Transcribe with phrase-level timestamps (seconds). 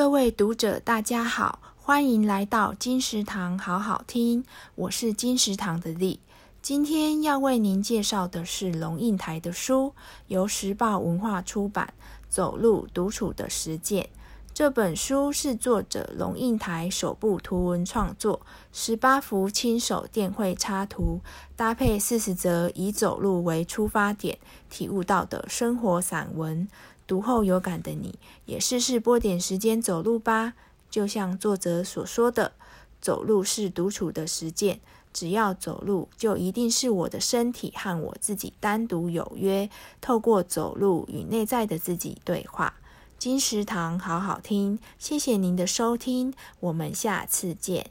[0.00, 4.42] 各位读者，大家好，欢迎来到金石堂好好听，
[4.74, 6.20] 我是金石堂的丽。
[6.62, 9.92] 今天要为您介绍的是龙应台的书，
[10.28, 11.92] 由时报文化出版，
[12.30, 14.04] 《走路独处的实践》。
[14.52, 21.20] 这本书是作者龙应台首部图文创作，十八幅亲手电绘插图，
[21.56, 26.68] 搭配四十则以走路为出发点体悟到的生活散文。
[27.06, 30.52] 读后有感的你，也试试拨点时间走路吧。
[30.90, 32.52] 就像作者所说的，
[33.00, 34.80] 走路是独处的实践。
[35.12, 39.68] 只要走路，就一定是我的身体和我自己单独有约。
[40.00, 42.74] 透过走路与内在的自己对话。
[43.20, 47.90] 金石堂好好听，谢谢您的收听，我们下次见。